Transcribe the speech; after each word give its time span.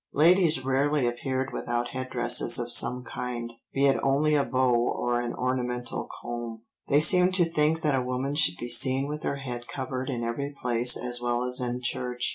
Ladies 0.15 0.65
rarely 0.65 1.05
appeared 1.05 1.53
without 1.53 1.89
head 1.89 2.09
dresses 2.09 2.57
of 2.57 2.71
some 2.71 3.03
kind, 3.03 3.53
be 3.71 3.85
it 3.85 3.99
only 4.01 4.33
a 4.33 4.43
bow 4.43 4.73
or 4.75 5.21
an 5.21 5.31
ornamental 5.35 6.09
comb, 6.19 6.63
they 6.87 6.99
seemed 6.99 7.35
to 7.35 7.45
think 7.45 7.81
that 7.81 7.93
a 7.93 8.01
woman 8.01 8.33
should 8.33 8.57
be 8.57 8.67
seen 8.67 9.07
with 9.07 9.21
her 9.21 9.35
head 9.35 9.67
covered 9.67 10.09
in 10.09 10.23
every 10.23 10.55
place 10.59 10.97
as 10.97 11.21
well 11.21 11.43
as 11.43 11.59
in 11.61 11.81
church. 11.83 12.29